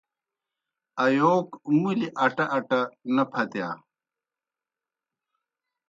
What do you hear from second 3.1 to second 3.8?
نہ پھتِیا۔